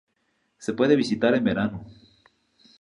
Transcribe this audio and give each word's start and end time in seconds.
Se 0.57 0.73
puede 0.73 0.95
visitar 0.95 1.35
en 1.35 1.43
verano. 1.43 1.85